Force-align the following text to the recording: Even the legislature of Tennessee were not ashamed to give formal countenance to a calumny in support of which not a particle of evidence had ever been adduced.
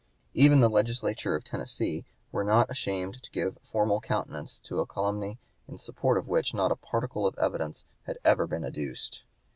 Even 0.33 0.61
the 0.61 0.67
legislature 0.67 1.35
of 1.35 1.43
Tennessee 1.43 2.05
were 2.31 2.43
not 2.43 2.71
ashamed 2.71 3.21
to 3.21 3.29
give 3.29 3.59
formal 3.61 4.01
countenance 4.01 4.57
to 4.61 4.79
a 4.79 4.85
calumny 4.87 5.37
in 5.67 5.77
support 5.77 6.17
of 6.17 6.27
which 6.27 6.55
not 6.55 6.71
a 6.71 6.75
particle 6.75 7.27
of 7.27 7.37
evidence 7.37 7.85
had 8.07 8.17
ever 8.25 8.47
been 8.47 8.65
adduced. 8.65 9.21